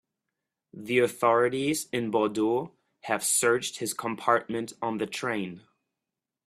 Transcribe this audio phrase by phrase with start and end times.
[0.73, 5.61] The authorities in Bordeaux have searched his compartment on the train.